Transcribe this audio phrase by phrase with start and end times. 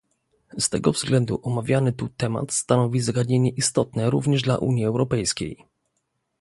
[0.57, 5.65] Z tego względu omawiany tu temat stanowi zagadnienie istotne również dla Unii Europejskiej